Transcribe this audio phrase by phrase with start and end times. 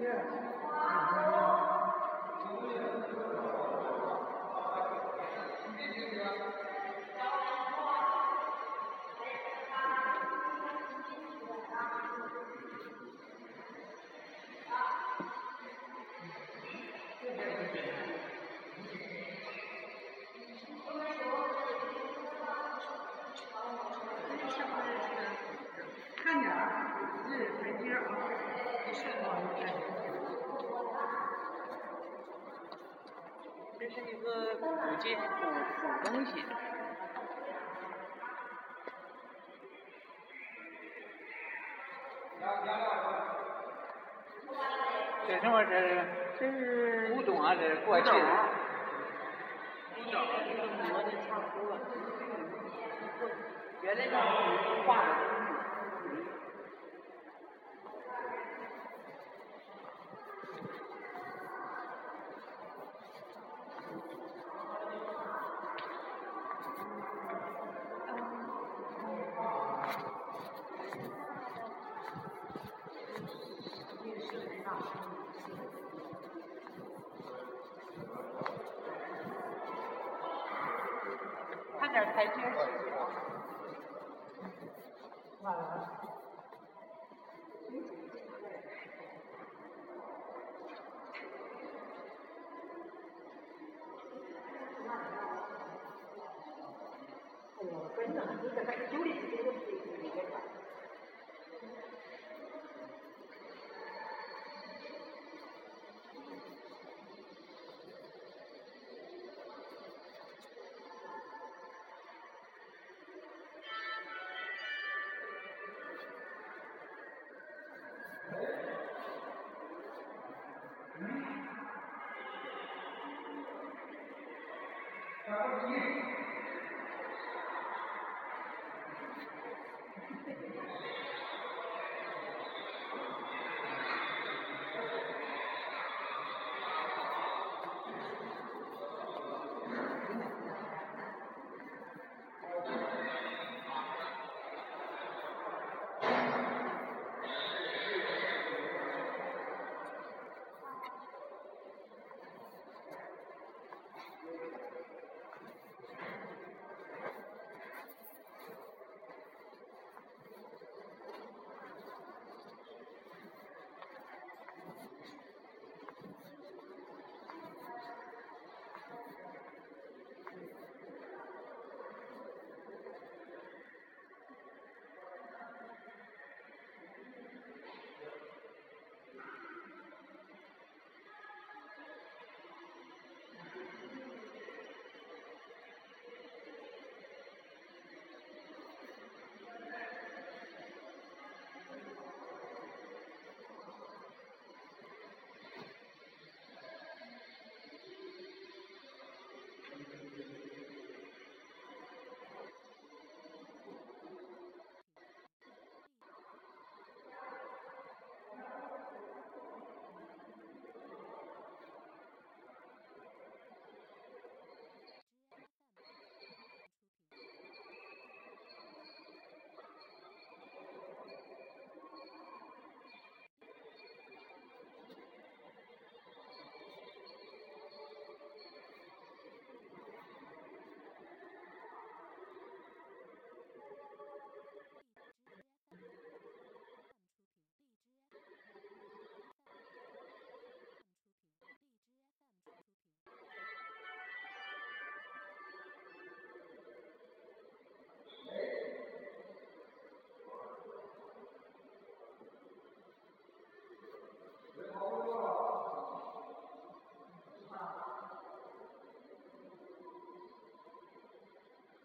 [0.00, 0.59] 看
[33.92, 34.64] 这是一个古
[35.02, 35.24] 建古
[35.82, 36.30] 古东西。
[45.26, 45.64] 这什么？
[45.64, 46.06] 这是
[46.38, 48.12] 这是古董啊，这是过去的。
[48.12, 48.20] 磨
[51.02, 51.80] 的差不多了。
[53.82, 54.24] 原来那是
[54.86, 55.08] 画的
[98.10, 98.50] Kindern, chị.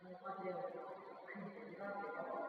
[0.06, 0.62] 맞아요.
[1.26, 2.45] 그,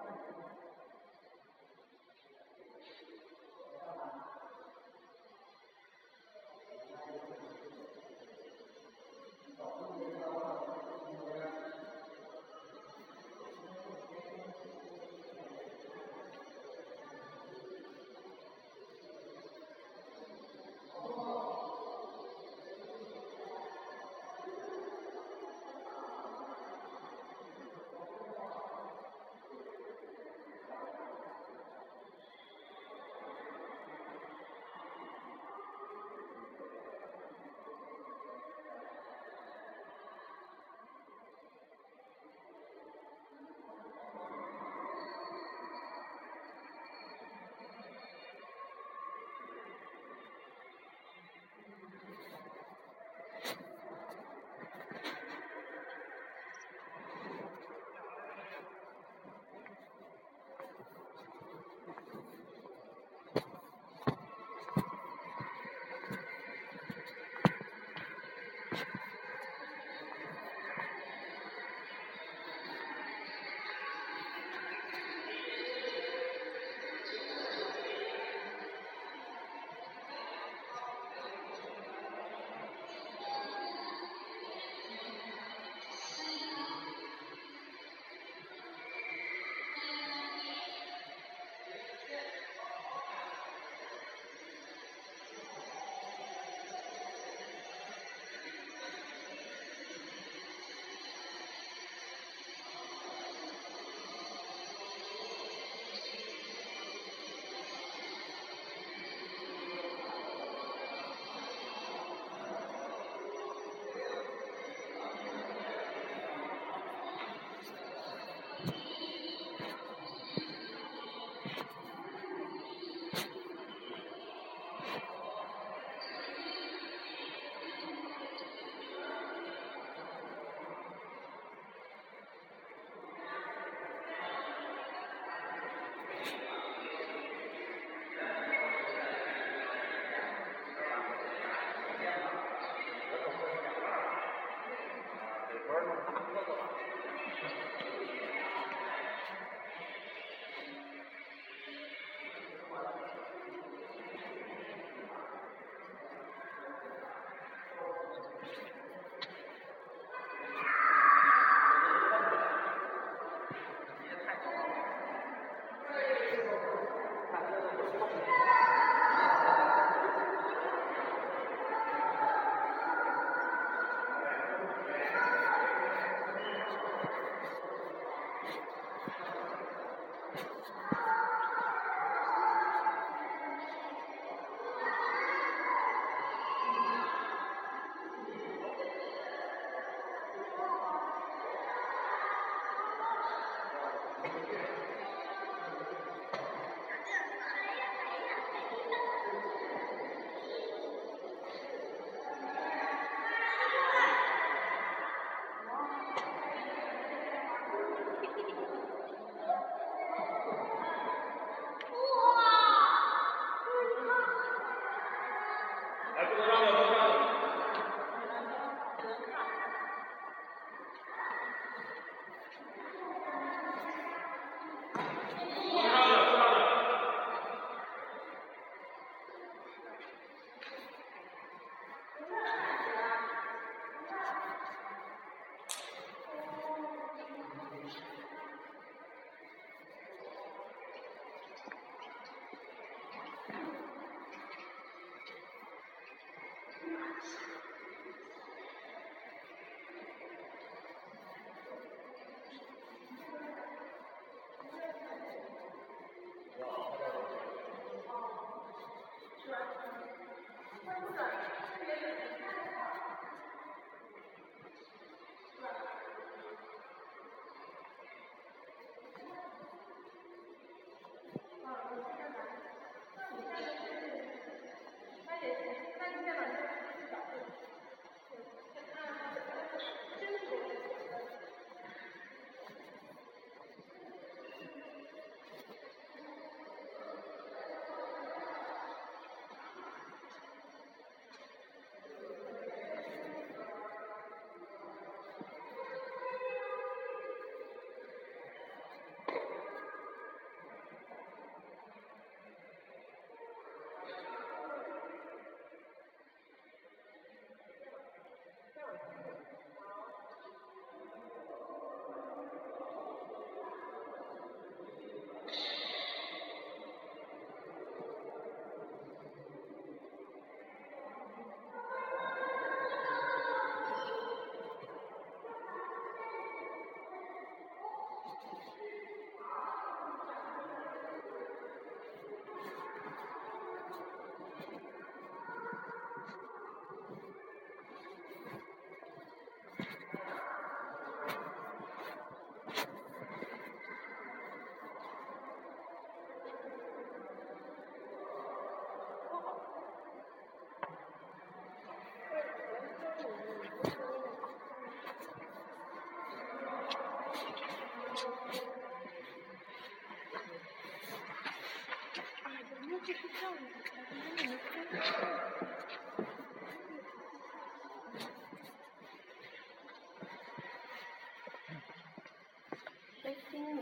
[373.66, 373.76] 间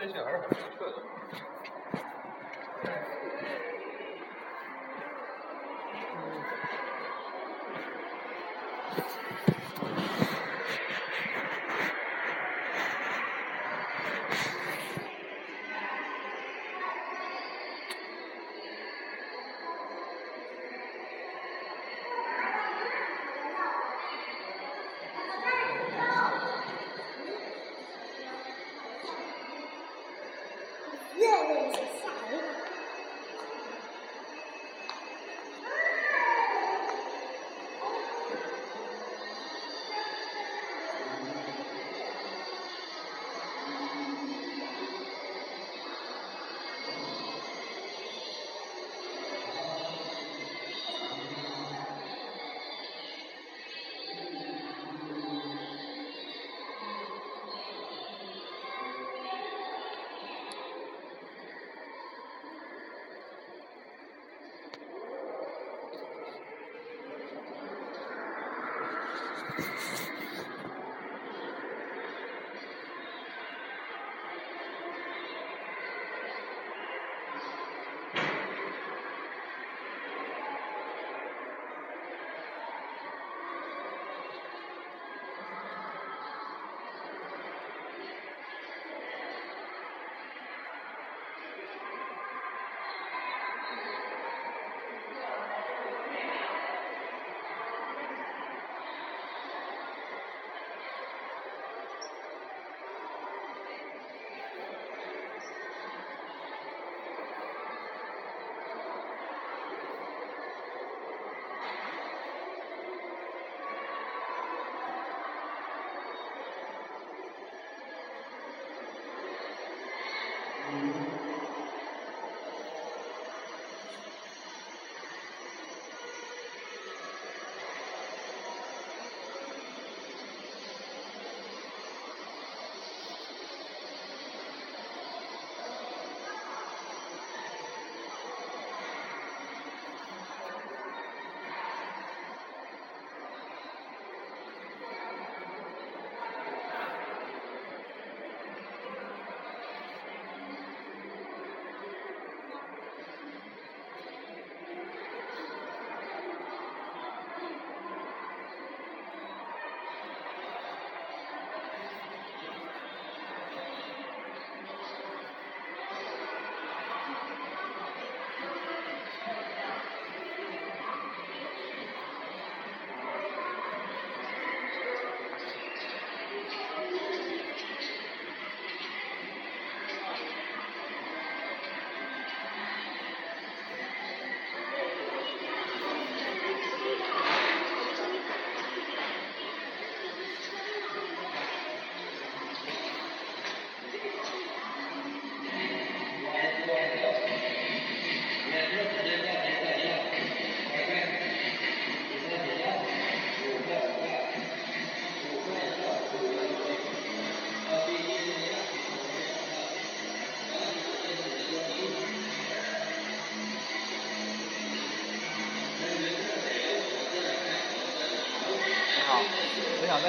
[0.00, 0.69] 这些还是很
[31.20, 31.60] 明确的。
[31.74, 31.99] 越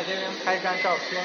[0.02, 1.24] 在这边拍张照片，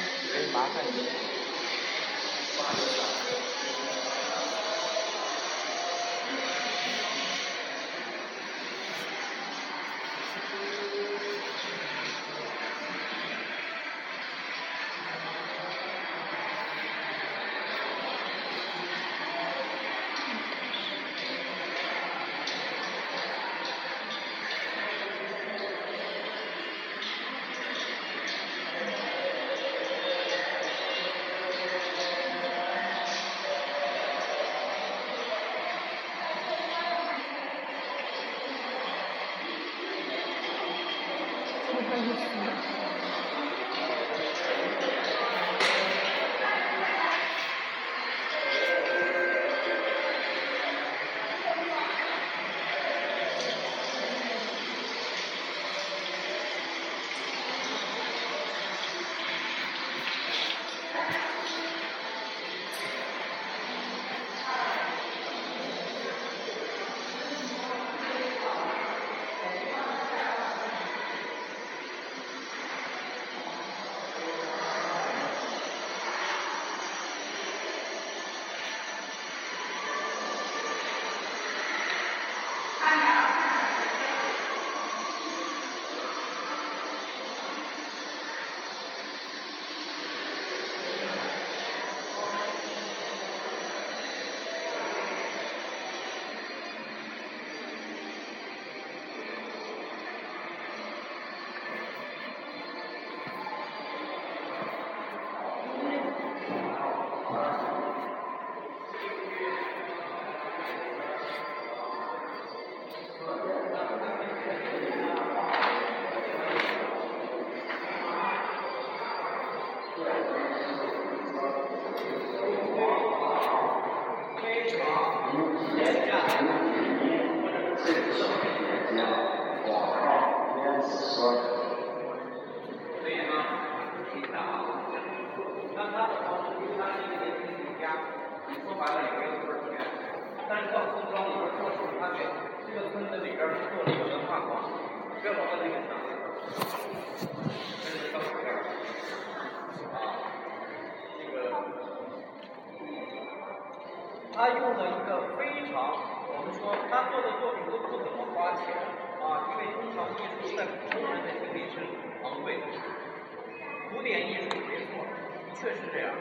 [165.57, 166.13] 确实这样，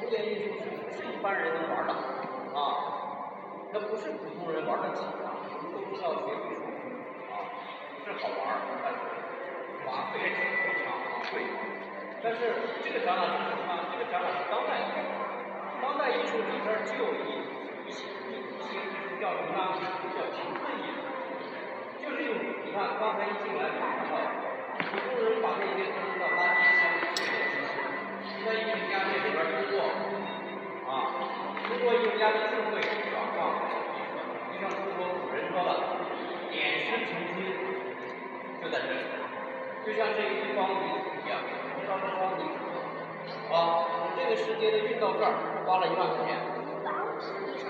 [0.00, 1.94] 古典艺术是不是一般人能玩的
[2.52, 2.66] 啊？
[3.72, 6.66] 那不是普通人玩得起的，我们都知道学艺术
[7.30, 7.46] 啊
[8.04, 9.00] 是好玩，但是
[9.86, 10.34] 花费是
[10.66, 11.46] 非常昂贵。
[12.22, 13.86] 但是这个展览是什么呢？
[13.94, 15.06] 这个展览是当代艺术，
[15.80, 17.38] 当代艺术里边就有一。
[19.22, 19.78] 叫什么呢？
[20.18, 21.06] 叫贫困艺术，
[22.02, 22.34] 就是用
[22.66, 24.18] 你看刚才一进来就看到，
[24.90, 26.81] 普通人把那些扔到垃圾，
[28.44, 29.86] 在艺术家这里边通过
[30.90, 31.14] 啊，
[31.68, 33.38] 通过艺术家的智慧转化，
[34.50, 35.70] 就像中国古人说的
[36.50, 37.54] “点石成金”，
[38.60, 39.00] 就在这里，
[39.86, 45.32] 就像这一方泥土一样，你知道这方泥土啊，这个时间的运到这儿
[45.64, 46.42] 花了一万块钱。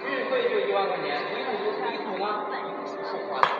[0.09, 1.51] 运费就一万块钱，泥土
[1.85, 2.49] 泥土呢
[3.13, 3.53] 不花钱，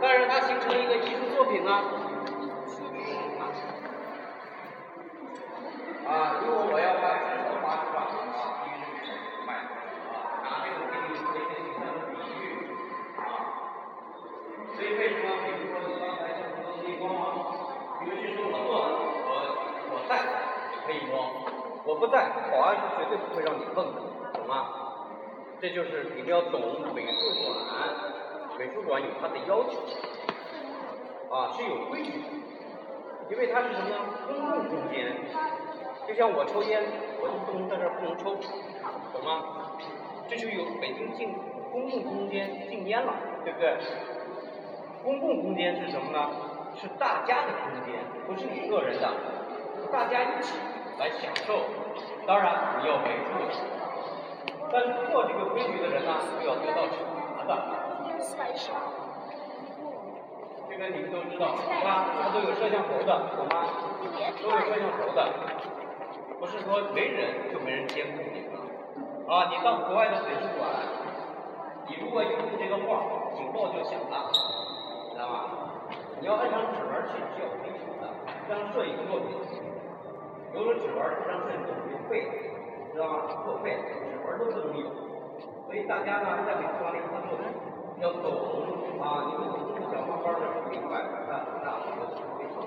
[0.00, 1.82] 但是它形成一个艺术作品呢，
[6.06, 9.08] 啊，如果我要卖至少八十万啊，必须是
[9.46, 9.54] 卖
[10.12, 12.68] 啊，拿这个给你做一个形象的比喻
[13.16, 13.24] 啊，
[14.76, 17.24] 所以为什么比如说你刚才像说的光芒，
[18.00, 18.84] 比如是说我做，
[19.26, 19.32] 我
[19.92, 20.12] 我在
[20.86, 21.12] 可以摸。
[21.86, 24.00] 我不在，保安是绝对不会让你碰的，
[24.32, 24.72] 懂吗？
[25.60, 27.48] 这就是你要懂美术馆，
[28.58, 29.80] 美术馆有它的要求，
[31.28, 32.24] 啊，是有规矩的，
[33.30, 33.90] 因为它是什么？
[34.26, 35.12] 公共空间，
[36.06, 36.82] 就像我抽烟，
[37.20, 38.36] 我就不能在这儿不能抽，
[39.12, 39.72] 懂吗？
[40.28, 41.34] 这就有北京禁
[41.72, 43.14] 公共空间禁烟了，
[43.44, 43.76] 对不对？
[45.02, 46.30] 公共空间是什么呢？
[46.76, 49.10] 是大家的空间，不是你个人的，
[49.92, 50.54] 大家一起。
[50.96, 51.58] 来享受，
[52.24, 53.34] 当然你要维护，
[54.70, 57.02] 但是破这个规矩的人呢，就要得到惩
[57.34, 57.50] 罚的。
[60.70, 62.14] 这个你们都知道，是吧？
[62.22, 63.66] 他都有摄像头的，懂吗？
[64.40, 65.28] 都有摄像头的，
[66.44, 68.60] 不是说没人就没人监控你了。
[69.32, 70.68] 啊，你到国外的美术馆，
[71.88, 74.28] 你如果有这个画，警报就响了，
[75.08, 75.88] 知道吧？
[76.20, 78.12] 你要按上指纹去，是要赔钱的。
[78.44, 79.32] 让摄影作品，
[80.52, 82.36] 有了指纹，这张摄影作品就废了，
[82.92, 83.40] 知道吗？
[83.48, 84.84] 作废，指纹都不能有。
[85.64, 87.48] 所以大家呢，在美术馆里看作品，
[88.04, 88.28] 要走
[89.00, 91.24] 啊，你们走这么小慢慢的明白，看
[91.64, 92.60] 大好的非常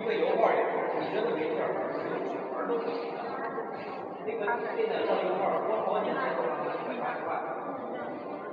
[0.00, 1.68] 一个油画也是，你真的没事儿，
[2.08, 3.12] 连指纹都不行。
[4.24, 7.36] 这个现在照油画，光好几年都让它一百八十块。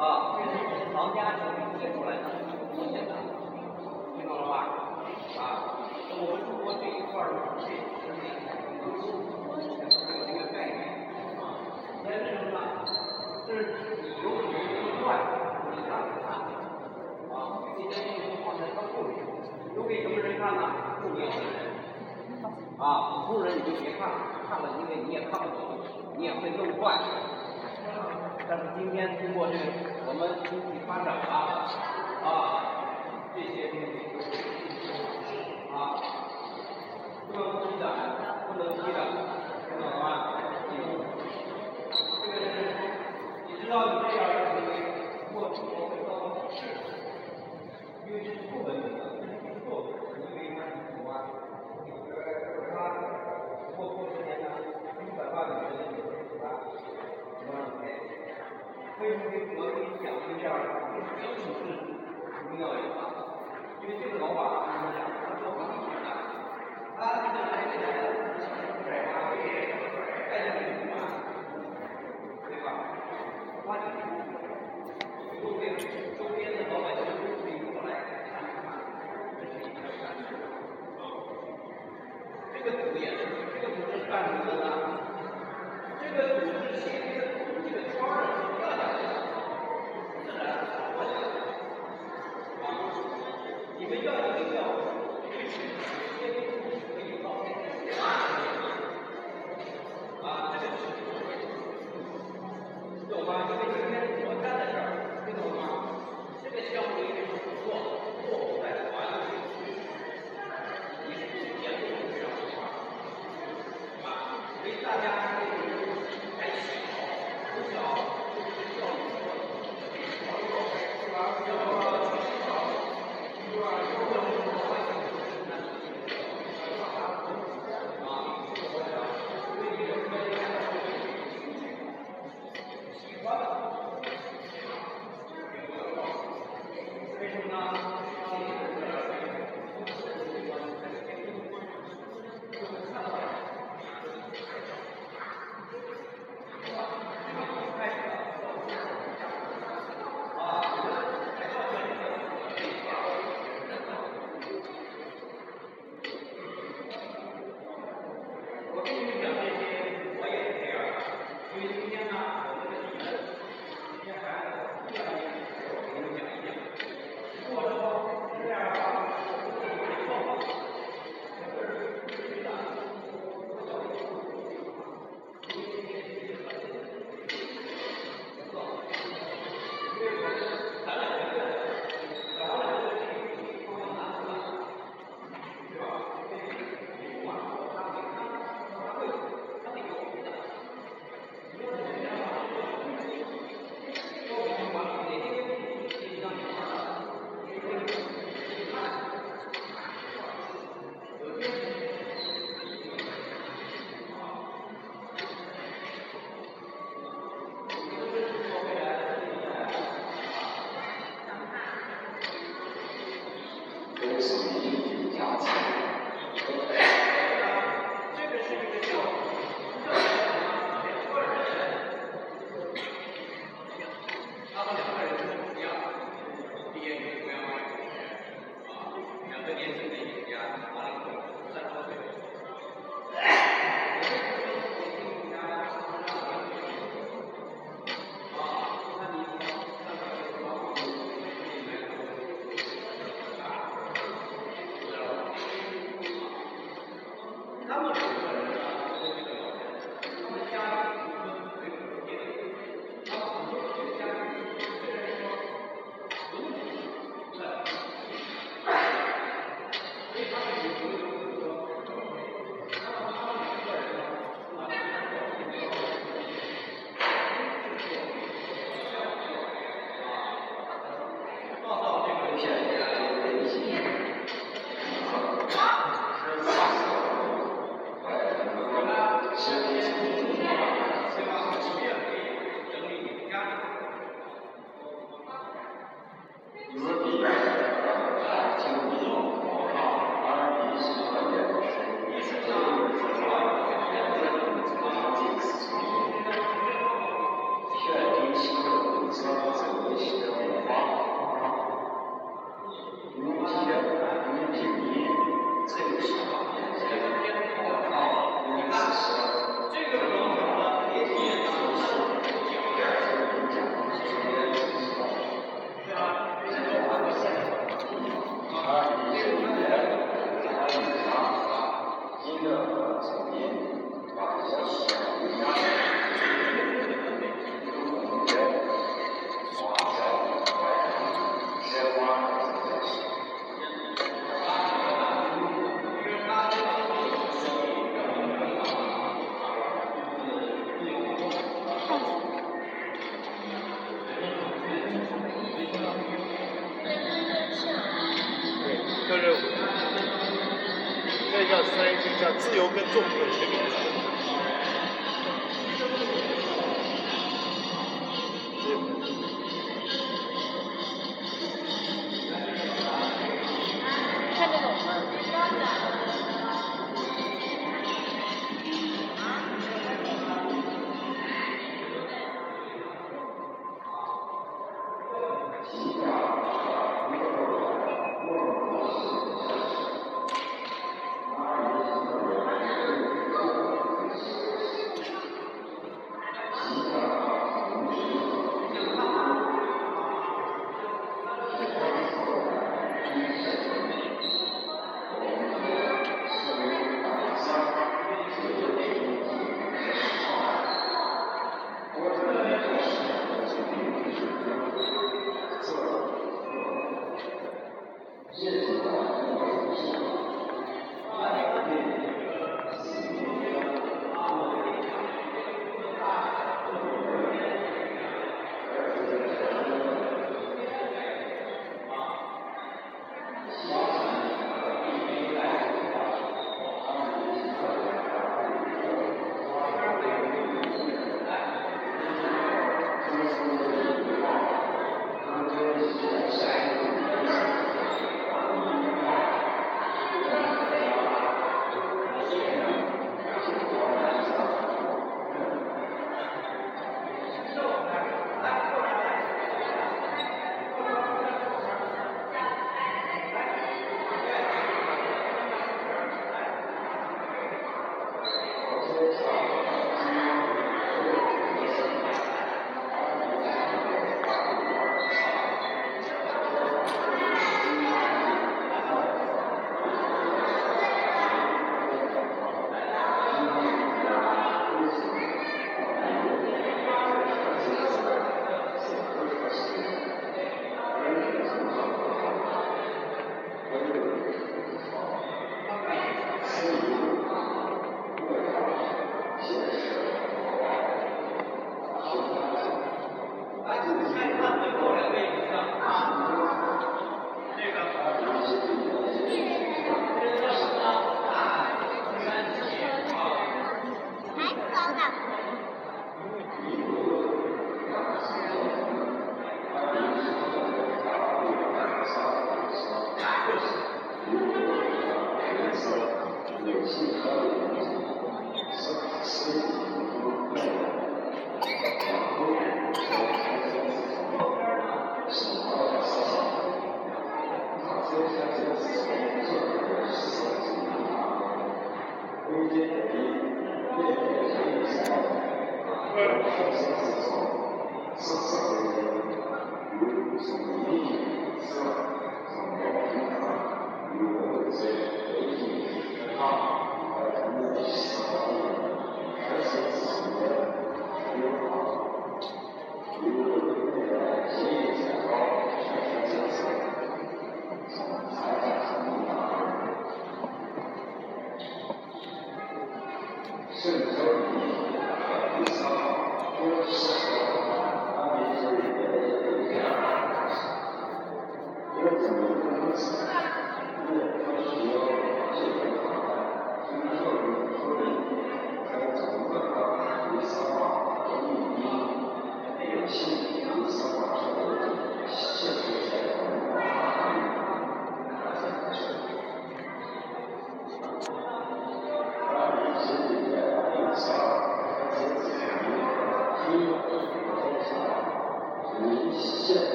[0.00, 2.32] 啊，这是从藏家手里贴出来的，
[2.72, 3.20] 多简单，
[4.16, 4.96] 听懂了吧？
[5.36, 5.84] 啊，
[6.16, 9.04] 我们中国这一块儿呢，这十年来都有
[10.24, 10.80] 这个概念
[11.44, 11.60] 啊。
[12.08, 12.88] 原为什么呢？
[13.44, 13.52] 是
[14.00, 15.12] 你有有一个传，
[15.76, 16.40] 你让人看
[17.36, 19.20] 啊，今天这个放在仓库里，
[19.76, 20.93] 留给什么人看呢？
[21.04, 21.68] 重要的人
[22.80, 24.16] 啊，普通人你就别看了，
[24.48, 25.78] 看了因为你也看不懂，
[26.16, 26.98] 你也会弄坏。
[28.48, 29.60] 但是今天通过这个
[30.06, 31.68] 我们经济发展啊，
[32.24, 32.28] 啊，
[33.36, 33.94] 这些东西
[35.72, 36.00] 啊，
[37.28, 37.84] 不能积攒，
[38.48, 38.98] 不能积的，
[39.68, 40.08] 听懂了吗？
[40.68, 40.72] 这
[42.32, 42.56] 个是，
[43.46, 44.70] 你知道你这样的行为，
[45.32, 46.03] 过去我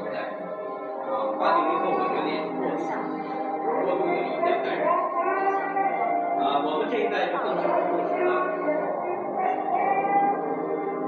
[0.00, 0.16] 一代
[1.06, 3.00] 啊，八九零后，我觉得也多像，
[3.84, 4.84] 多属于这一代人。
[6.36, 8.30] 啊，我们这一代就更少，更少了。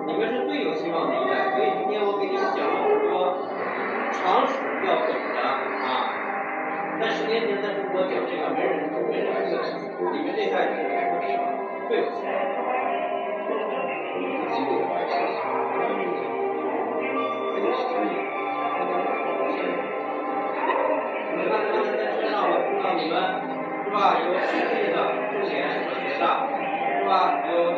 [0.07, 3.37] 你们是最有希望的一代，所以今天我给你们讲了很多
[4.13, 6.17] 常识要懂得啊。
[7.01, 9.79] 但十年前，他如果讲这个，没人，没人相信。
[10.13, 11.37] 你们这代人是，
[11.87, 12.33] 最有希望。
[14.19, 15.39] 你们自己要相信
[18.19, 18.28] 啊，
[23.09, 23.17] 们，
[23.85, 24.17] 是吧？
[24.21, 24.97] 有训练的
[25.33, 26.23] 重点小学的，
[27.01, 27.43] 是吧？
[27.51, 27.78] 有。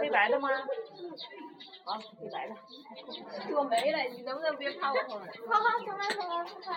[0.00, 0.48] 黑白的吗？
[1.84, 2.54] 好，黑白的。
[3.56, 4.94] 我没了，你能不能别拍我？
[4.94, 6.76] 好好，上来，上来，上来。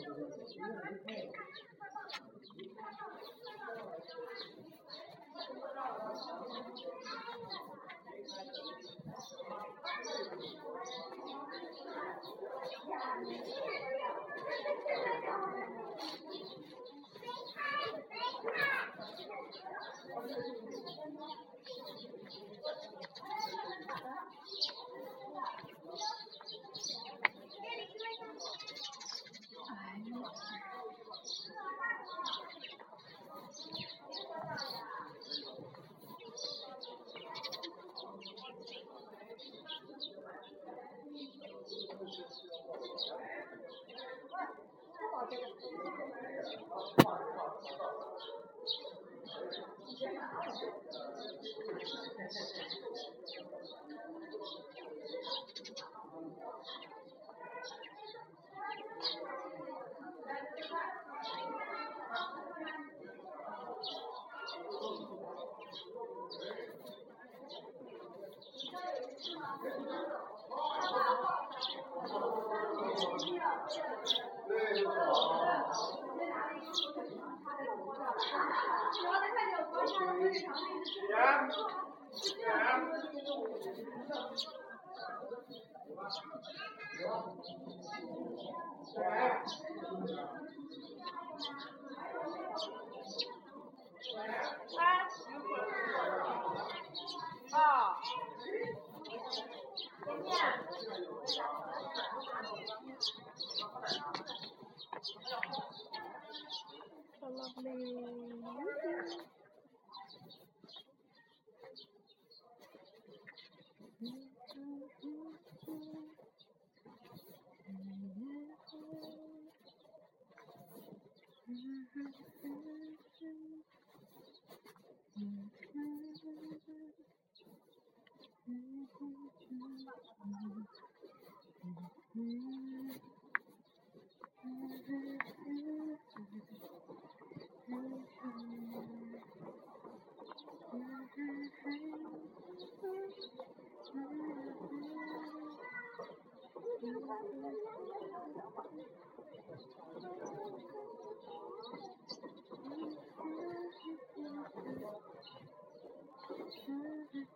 [157.13, 157.27] 嗯